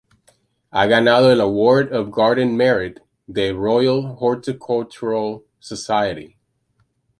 Ha 0.77 0.85
ganado 0.91 1.27
el 1.33 1.41
Award 1.41 1.93
of 1.99 2.09
Garden 2.11 2.57
Merit 2.57 2.99
de 3.27 3.53
Royal 3.53 4.03
Horticultural 4.19 5.43
Society. 5.59 6.35